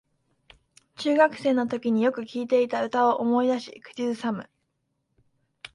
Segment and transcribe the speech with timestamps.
[0.95, 4.49] 中学生のときによく聴いていた歌を思い出し口ずさむ